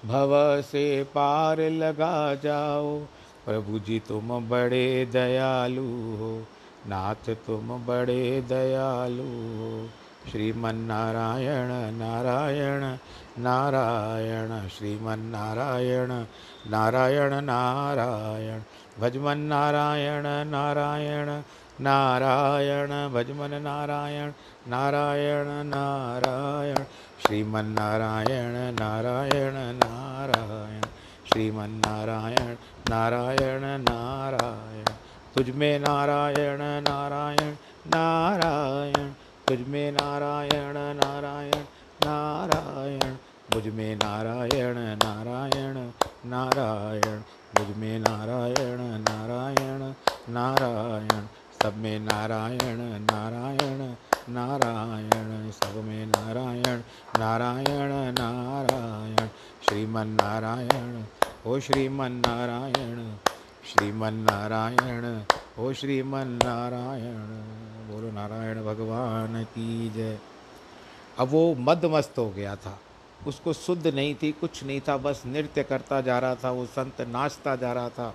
[0.06, 2.98] भव से पार लगा जाओ,
[3.46, 5.86] प्रभु जी तुम बड़े दयालु
[6.18, 6.46] हो,
[6.88, 9.90] नाथ तुम बड़े दयालु हो,
[10.32, 12.84] श्रीमन्नारायण नारायण
[13.44, 16.26] नारायण, श्रीमन्नारायण
[16.68, 18.62] नारायण नारायण।
[19.00, 21.42] भजमन नारायण नारायण
[21.84, 24.32] नारायण। भजमन नारायण
[24.68, 26.76] नारायण नारायण।
[27.26, 30.82] श्रीमन्नारायण नारायण नारायण
[31.28, 32.56] श्रीमन्नारायण
[32.90, 34.84] नारायण नारायण।
[35.36, 37.54] तुझ में नारायण नारायण
[37.88, 39.12] नारायण।
[39.48, 41.64] तुझ में नारायण नारायण
[42.06, 43.14] नारायण।
[43.56, 45.92] मुझमें नारायण नारायण।
[46.26, 47.20] नारायण,
[47.60, 49.94] मुझमें नारायण नारायण
[50.34, 51.26] नारायण,
[51.64, 53.96] सब में नारायण नारायण
[54.34, 56.82] नारायण, सब में नारायण
[57.20, 59.28] नारायण नारायण,
[59.70, 61.04] श्रीमन नारायण,
[61.46, 63.16] ओ श्रीमन नारायण
[63.66, 65.24] श्रीमन नारायण,
[65.60, 67.28] ओ श्रीमन नारायण,
[67.92, 70.20] बोलो नारायण भगवान की जय।
[71.20, 72.80] अब वो मदमस्त हो गया था।
[73.28, 77.02] उसको शुद्ध नहीं थी, कुछ नहीं था, बस नृत्य करता जा रहा था, वो संत
[77.02, 78.14] नाचता जा रहा था।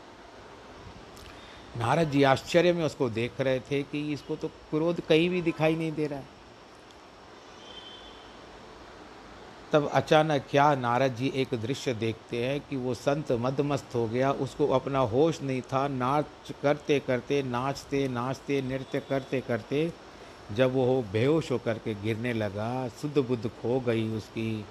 [1.79, 5.77] नारद जी आश्चर्य में उसको देख रहे थे कि इसको तो क्रोध कहीं भी दिखाई
[5.77, 6.35] नहीं दे रहा है।
[9.73, 14.31] तब अचानक क्या नारद जी एक दृश्य देखते हैं कि वो संत मदमस्त हो गया,
[14.33, 19.90] उसको अपना होश नहीं था, नाच करते करते, नाचते नाचते, नृत्य करते करते
[20.53, 24.64] जब वो बेहोश होकर के गिरने लगा, शुद्ध बुद्ध खो गई उसकी।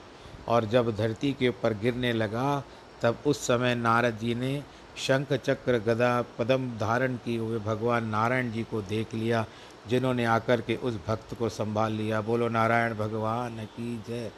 [0.47, 2.63] और जब धरती के ऊपर गिरने लगा,
[3.01, 4.63] तब उस समय नारद जी ने
[4.97, 9.45] शंख चक्र गदा पदम धारण किए हुए भगवान नारायण जी को देख लिया,
[9.87, 14.31] जिन्होंने आकर के उस भक्त को संभाल लिया। बोलो, नारायण भगवान की जय।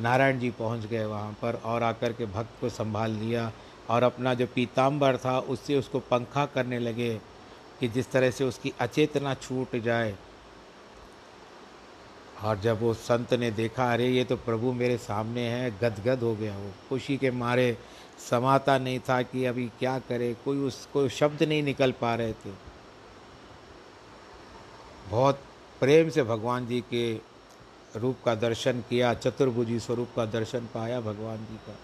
[0.00, 3.50] नारायण जी पहुँच गए वहाँ पर और आकर के भक्त को संभाल लिया
[3.90, 7.14] और अपना जो पीताम्बर था, उससे उसको पंखा करने लगे
[7.80, 10.14] कि जिस तरह से उसकी अचेतना छूट जाए
[12.42, 16.34] और जब वो संत ने देखा, अरे, ये तो प्रभु मेरे सामने है, गदगद हो
[16.34, 17.78] गया वो। खुशी के मारे
[18.30, 22.50] समाता नहीं था कि अभी क्या करे, कोई उसको शब्द नहीं निकल पा रहे थे।
[25.08, 25.40] बहुत
[25.80, 27.20] प्रेम से भगवान जी के
[27.96, 31.78] रूप का दर्शन किया, चतुर्भुजी स्वरूप का दर्शन पाया भगवान जी का।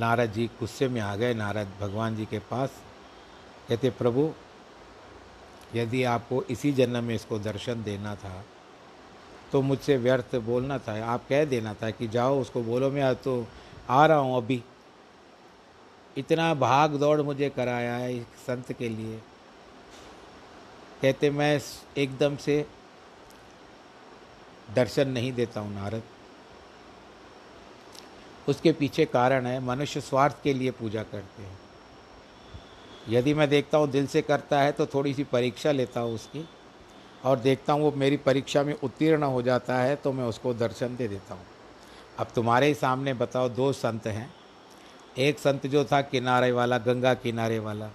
[0.00, 2.72] नारद जी गुस्से में आ गए, नारद भगवान जी के पास
[3.68, 4.32] कहते, प्रभु,
[5.74, 8.44] यदि आपको इसी जन्म में इसको दर्शन देना था
[9.52, 13.46] तो मुझसे व्यर्थ बोलना था, आप कह देना था कि जाओ उसको बोलो, मैं तो
[13.90, 14.62] आ रहा हूँ अभी।
[16.16, 19.18] इतना भाग दौड़ मुझे कराया है एक संत के लिए।
[21.02, 21.60] कहते, मैं
[21.98, 22.64] एकदम से
[24.74, 26.02] दर्शन नहीं देता हूँ नारद।
[28.48, 31.58] उसके पीछे कारण है, मनुष्य स्वार्थ के लिए पूजा करते हैं।
[33.08, 36.44] यदि मैं देखता हूँ दिल से करता है तो थोड़ी सी परीक्षा लेता हूँ उसकी।
[37.24, 40.96] और देखता हूँ वो मेरी परीक्षा में उत्तीर्ण हो जाता है तो मैं उसको दर्शन
[40.96, 41.46] दे देता हूँ।
[42.18, 44.30] अब तुम्हारे ही सामने बताओ, दो संत हैं।
[45.18, 47.90] एक संत जो था किनारे वाला, गंगा किनारे वाला।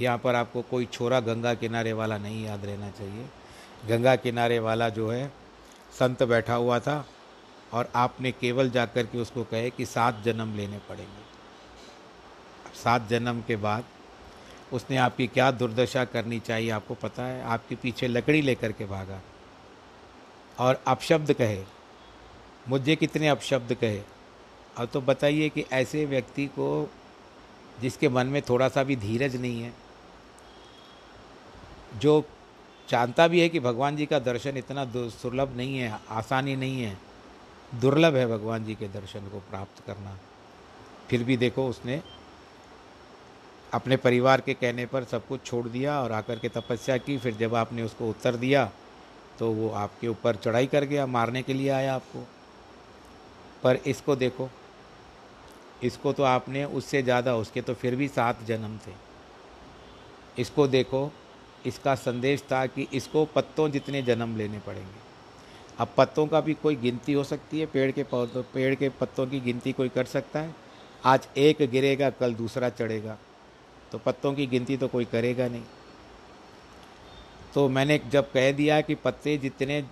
[0.00, 3.26] यहाँ पर आपको कोई छोरा गंगा किनारे वाला नहीं याद रहना चाहिए।
[3.88, 5.32] गंगा किनारे वाला जो है,
[5.98, 7.04] संत बैठा हुआ था
[7.72, 11.28] और आपने केवल जाकर के उसको कहे कि सात जन्म लेने पड़ेंगे।
[12.74, 13.84] सात जन्म के बाद
[14.72, 17.42] उसने आपकी क्या दुर्दशा करनी चाहिए आपको पता है?
[17.42, 19.20] आपके पीछे लकड़ी लेकर के भागा।
[20.58, 21.62] और अपशब्द कहे।
[22.68, 24.00] मुझे कितने अपशब्द कहे?
[24.76, 26.90] अब तो बताइए कि ऐसे व्यक्ति को
[27.80, 29.72] जिसके मन में थोड़ा सा भी धीरज नहीं है,
[31.96, 32.22] जो
[32.88, 36.96] जानता भी है कि भगवान जी का दर्शन इतना सुलभ नहीं है, आसानी नहीं है,
[37.74, 40.16] दुर्लभ है भगवान जी के दर्शन को प्राप्त करना।
[41.08, 42.02] फिर भी देखो उसने
[43.72, 47.34] अपने परिवार के कहने पर सब कुछ छोड़ दिया और आकर के तपस्या की। फिर
[47.36, 48.70] जब आपने उसको उत्तर दिया
[49.38, 52.24] तो वो आपके ऊपर चढ़ाई कर गया, मारने के लिए आया आपको।
[53.62, 54.48] पर इसको देखो,
[55.82, 58.92] इसको तो आपने उससे ज़्यादा, उसके तो फिर भी सात जन्म थे।
[60.38, 61.10] इसको देखो,
[61.66, 64.98] इसका संदेश था कि इसको पत्तों जितने जन्म लेने पड़ेंगे।
[65.78, 69.26] अब पत्तों का भी कोई गिनती हो सकती है, पेड़ के पौधों, पेड़ के पत्तों
[69.26, 70.54] की गिनती कोई कर सकता है।
[71.04, 73.16] आज एक गिरेगा, कल दूसरा चढ़ेगा।
[73.92, 75.62] तो पत्तों की गिनती तो कोई करेगा नहीं।
[77.54, 79.82] तो मैंने जब कह दिया कि पत्ते जितने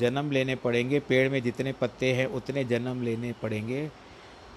[0.00, 3.88] जन्म लेने पड़ेंगे, पेड़ में जितने पत्ते हैं, उतने जन्म लेने पड़ेंगे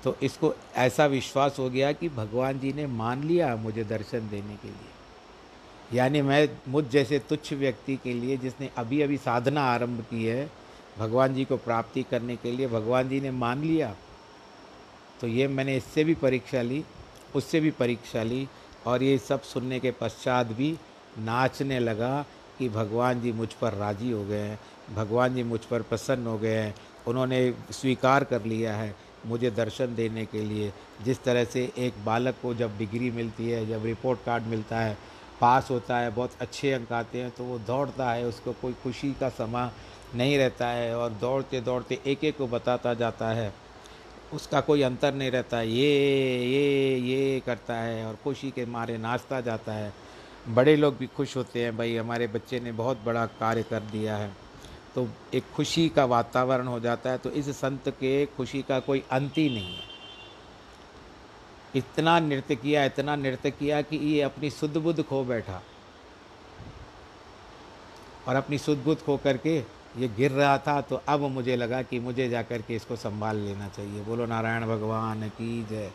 [0.03, 4.55] तो इसको ऐसा विश्वास हो गया कि भगवान जी ने मान लिया मुझे दर्शन देने
[4.55, 10.01] के लिए। यानी मैं मुझ जैसे तुच्छ व्यक्ति के लिए जिसने अभी अभी साधना आरंभ
[10.09, 10.49] की है,
[10.99, 13.95] भगवान जी को प्राप्ति करने के लिए भगवान जी ने मान लिया
[15.21, 16.83] तो ये मैंने इससे भी परीक्षा ली,
[17.35, 18.47] उससे भी परीक्षा ली
[18.89, 20.71] और ये सब सुनने के पश्चात भी
[21.19, 22.25] नाचने लगा
[22.59, 24.59] कि भगवान जी मुझ पर राज़ी हो गए हैं,
[24.95, 26.73] भगवान जी मुझ पर प्रसन्न हो गए हैं।
[27.07, 30.71] उन्होंने स्वीकार कर लिया है मुझे दर्शन देने के लिए।
[31.05, 34.97] जिस तरह से एक बालक को जब डिग्री मिलती है, जब रिपोर्ट कार्ड मिलता है,
[35.41, 39.11] पास होता है, बहुत अच्छे अंक आते हैं तो वो दौड़ता है, उसको कोई खुशी
[39.19, 39.69] का समा
[40.15, 43.53] नहीं रहता है और दौड़ते दौड़ते एक एक को बताता जाता है।
[44.33, 49.41] उसका कोई अंतर नहीं रहता। ये ये ये करता है और खुशी के मारे नाचता
[49.41, 49.93] जाता है।
[50.49, 54.17] बड़े लोग भी खुश होते हैं, भाई, हमारे बच्चे ने बहुत बड़ा कार्य कर दिया
[54.17, 54.31] है।
[54.95, 59.03] तो एक खुशी का वातावरण हो जाता है तो इस संत के खुशी का कोई
[59.11, 59.83] अंत ही नहीं है।
[61.75, 65.61] इतना नृत्य किया, इतना नृत्य किया कि ये अपनी शुद्ध बुद्ध खो बैठा।
[68.27, 69.61] और अपनी शुद्ध बुद्ध खो करके
[69.97, 73.37] ये गिर रहा था तो अब मुझे लगा कि मुझे जा कर के इसको संभाल
[73.37, 75.91] लेना चाहिए। बोलो, नारायण भगवान की जय।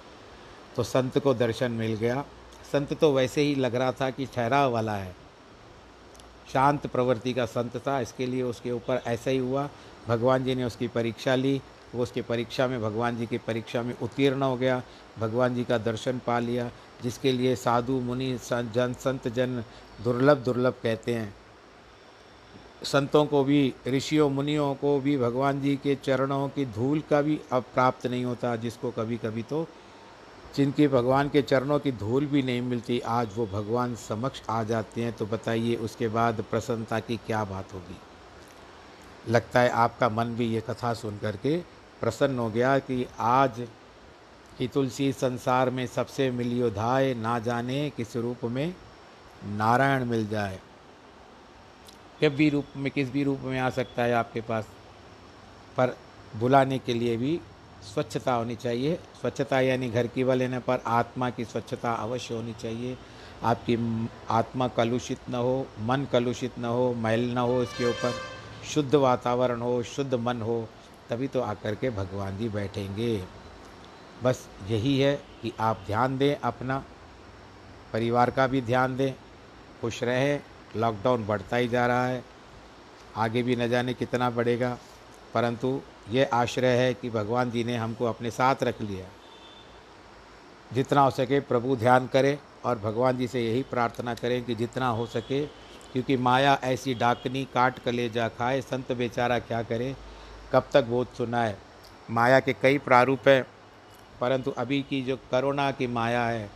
[0.77, 2.25] तो संत को दर्शन मिल गया।
[2.73, 5.15] संत तो वैसे ही लग रहा था कि ठहराव वाला है।
[6.53, 9.69] शांत प्रवृत्ति का संत था, इसके लिए उसके ऊपर ऐसा ही हुआ।
[10.09, 11.61] भगवान जी ने उसकी परीक्षा ली।
[11.95, 14.83] वो उसकी परीक्षा में, भगवान जी की परीक्षा में उत्तीर्ण हो गया।
[15.19, 16.71] भगवान जी का दर्शन पा लिया,
[17.03, 19.65] जिसके लिए साधु, मुनि जन, संत, जन
[20.05, 21.35] दुर्लभ दुर्लभ कहते हैं।
[22.85, 27.41] संतों को भी, ऋषियों, मुनियों को भी, भगवान जी के चरणों की धूल का भी
[27.53, 29.67] अब प्राप्त नहीं होता, जिसको कभी कभी तो
[30.57, 35.03] जिनकी भगवान के चरणों की धूल भी नहीं मिलती, आज वो भगवान समक्ष आ जाते
[35.03, 37.97] हैं। तो बताइए, उसके बाद प्रसन्नता की क्या बात होगी?
[39.33, 41.57] लगता है आपका मन भी ये कथा सुन करके
[42.01, 43.67] प्रसन्न हो गया कि आज
[44.59, 48.75] की तुलसी संसार में सबसे मिलियोधाय ना जाने किस रूप में
[49.45, 50.61] नारायण मिल जाए।
[52.21, 54.69] किस भी रूप में, किस भी रूप में आ सकता है आपके पास।
[55.77, 55.97] पर
[56.37, 57.41] बुलाने के लिए भी
[57.95, 62.53] स्वच्छता होनी चाहिए। स्वच्छता यानी घर की व लेने पर आत्मा की स्वच्छता अवश्य होनी
[62.53, 62.99] चाहिए।
[63.43, 68.15] आपकी आत्मा कलुषित न हो, मन कलुषित न हो, मैल न हो इसके ऊपर,
[68.75, 70.69] शुद्ध वातावरण हो, शुद्ध मन हो,
[71.11, 73.25] तभी तो आकर के भगवान जी बैठेंगे।
[74.23, 76.85] बस यही है कि आप ध्यान दें अपना,
[77.93, 79.13] परिवार का भी ध्यान दें,
[79.81, 80.41] खुश रहें
[80.77, 82.25] लॉकडाउन बढ़ता ही जा रहा है।
[83.17, 84.79] आगे भी न जाने कितना बढ़ेगा।
[85.35, 89.07] परंतु ये आश्रय है कि भगवान जी ने हमको अपने साथ रख लिया।
[90.73, 94.89] जितना हो सके प्रभु ध्यान करें और भगवान जी से यही प्रार्थना करें कि जितना
[94.89, 95.47] हो सके,
[95.93, 99.97] क्योंकि माया ऐसी डाकनी काट कलेजा खाए, संत बेचारा क्या करे?
[100.53, 101.57] कब तक बोध सुनाए?
[102.11, 103.47] माया के कई प्रारूप हैं,
[104.21, 106.51] परंतु अभी की जो करोना की माया है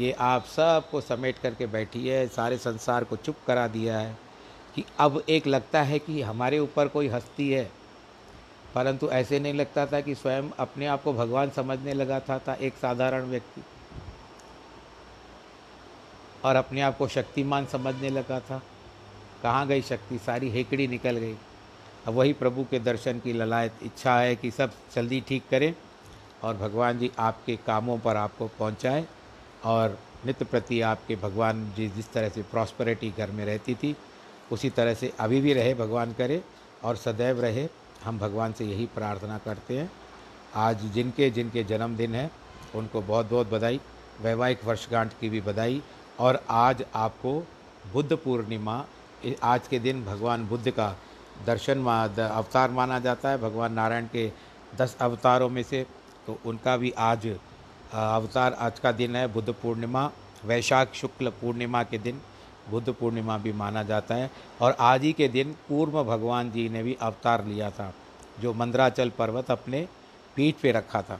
[0.00, 4.18] ये आप सबको समेट करके बैठी है सारे संसार को चुप करा दिया है
[4.74, 7.70] कि अब एक लगता है कि हमारे ऊपर कोई हस्ती है।
[8.74, 12.54] परंतु ऐसे नहीं लगता था कि स्वयं अपने आप को भगवान समझने लगा था, था
[12.54, 13.62] एक साधारण व्यक्ति।
[16.44, 18.62] और अपने आप को शक्तिमान समझने लगा था।
[19.42, 20.18] कहाँ गई शक्ति?
[20.18, 21.34] सारी हेकड़ी निकल गई।
[22.06, 25.74] अब वही प्रभु के दर्शन की ललायत इच्छा है कि सब जल्दी ठीक करें
[26.42, 29.06] और भगवान जी आपके कामों पर आपको पहुँचाए।
[29.64, 33.94] और नित्य प्रति आपके भगवान जी जिस तरह से प्रॉस्परिटी घर में रहती थी,
[34.52, 36.42] उसी तरह से अभी भी रहे, भगवान करे
[36.84, 37.68] और सदैव रहे।
[38.04, 39.90] हम भगवान से यही प्रार्थना करते हैं।
[40.56, 42.30] आज जिनके जिनके जन्मदिन है,
[42.74, 43.80] उनको बहुत बहुत बधाई,
[44.20, 45.82] वैवाहिक वर्षगांठ की भी बधाई
[46.18, 47.38] और आज आपको
[47.92, 48.84] बुद्ध पूर्णिमा
[49.42, 50.94] आज के दिन भगवान बुद्ध का
[51.46, 54.30] दर्शन मा अवतार माना जाता है। भगवान नारायण के
[54.76, 55.86] दस अवतारों में से
[56.26, 57.26] तो उनका भी आज
[57.92, 60.10] अवतार आज का दिन है, बुद्ध पूर्णिमा,
[60.44, 62.20] वैशाख शुक्ल पूर्णिमा के दिन,
[62.70, 64.30] बुद्ध पूर्णिमा भी माना जाता है।
[64.60, 67.92] और आज ही के दिन पूर्व भगवान जी ने भी अवतार लिया था,
[68.40, 69.86] जो मंदराचल पर्वत अपने
[70.36, 71.18] पीठ पे रखा था।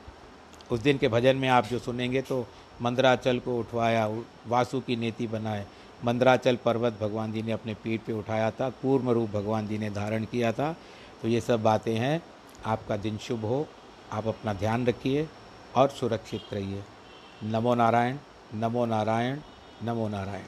[0.70, 2.46] उस दिन के भजन में आप जो सुनेंगे तो
[2.82, 4.06] मंदराचल को उठवाया
[4.46, 5.66] वासु की नीति बनाए।
[6.04, 9.90] मंदराचल पर्वत भगवान जी ने अपने पीठ पे उठाया था कूर्म रूप भगवान जी ने
[9.90, 10.72] धारण किया था।
[11.22, 12.22] तो ये सब बातें हैं।
[12.66, 13.66] आपका दिन शुभ हो,
[14.12, 15.28] आप अपना ध्यान रखिए।
[15.76, 16.82] और सुरक्षित रहिए।
[17.44, 18.16] नमो नारायण
[18.54, 19.38] नमो नारायण
[19.82, 20.44] नमो नारायण।